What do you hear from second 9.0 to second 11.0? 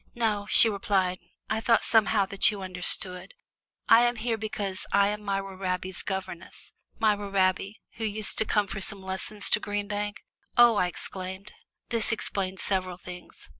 lessons to Green Bank." "Oh!" I